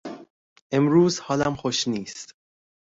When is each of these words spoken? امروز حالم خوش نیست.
امروز 0.71 1.19
حالم 1.19 1.55
خوش 1.55 1.87
نیست. 1.87 2.35